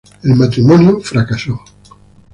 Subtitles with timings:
[0.23, 1.61] El matrimonio fracasó.